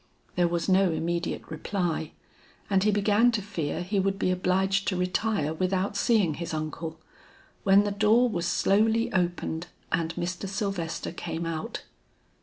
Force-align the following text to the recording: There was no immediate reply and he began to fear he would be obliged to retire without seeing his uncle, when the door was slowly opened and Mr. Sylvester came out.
There 0.35 0.47
was 0.47 0.67
no 0.67 0.91
immediate 0.91 1.45
reply 1.51 2.13
and 2.71 2.83
he 2.83 2.89
began 2.89 3.31
to 3.33 3.41
fear 3.43 3.83
he 3.83 3.99
would 3.99 4.17
be 4.17 4.31
obliged 4.31 4.87
to 4.87 4.95
retire 4.97 5.53
without 5.53 5.95
seeing 5.95 6.33
his 6.33 6.55
uncle, 6.55 6.99
when 7.61 7.83
the 7.83 7.91
door 7.91 8.27
was 8.27 8.47
slowly 8.47 9.13
opened 9.13 9.67
and 9.91 10.11
Mr. 10.15 10.49
Sylvester 10.49 11.11
came 11.11 11.45
out. 11.45 11.83